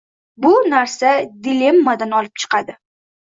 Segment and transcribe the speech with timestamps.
[0.45, 1.11] Bu narsa
[1.47, 2.77] dilemmadan olib chiqadi.